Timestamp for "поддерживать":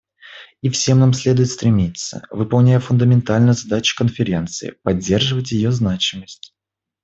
4.83-5.51